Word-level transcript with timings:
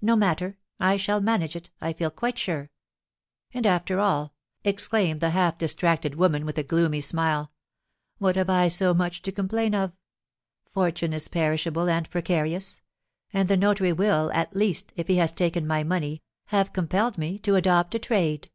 No 0.00 0.14
matter; 0.14 0.58
I 0.78 0.96
shall 0.96 1.20
manage 1.20 1.56
it, 1.56 1.70
I 1.80 1.92
feel 1.92 2.12
quite 2.12 2.38
sure. 2.38 2.70
And, 3.52 3.66
after 3.66 3.98
all," 3.98 4.32
exclaimed 4.62 5.20
the 5.20 5.30
half 5.30 5.58
distracted 5.58 6.14
woman, 6.14 6.46
with 6.46 6.56
a 6.56 6.62
gloomy 6.62 7.00
smile, 7.00 7.50
"what 8.18 8.36
have 8.36 8.48
I 8.48 8.68
so 8.68 8.94
much 8.94 9.22
to 9.22 9.32
complain 9.32 9.74
of? 9.74 9.90
Fortune 10.72 11.12
is 11.12 11.26
perishable 11.26 11.88
and 11.88 12.08
precarious; 12.08 12.80
and 13.32 13.48
the 13.48 13.56
notary 13.56 13.92
will, 13.92 14.30
at 14.30 14.54
least, 14.54 14.92
if 14.94 15.08
he 15.08 15.16
has 15.16 15.32
taken 15.32 15.66
my 15.66 15.82
money, 15.82 16.22
have 16.50 16.72
compelled 16.72 17.18
me 17.18 17.36
to 17.40 17.56
adopt 17.56 17.92
a 17.96 17.98
trade." 17.98 18.52